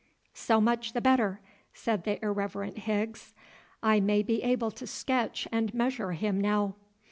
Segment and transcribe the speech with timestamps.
[0.33, 1.41] "So much the better,"
[1.75, 3.35] said the irreverent Higgs.
[3.83, 6.73] "I may be able to sketch and measure him now."